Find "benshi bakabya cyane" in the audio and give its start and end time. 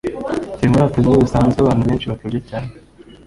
1.89-2.71